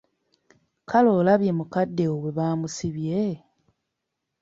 [0.89, 3.19] Kale olabye mukadde wo bwe baamusibye!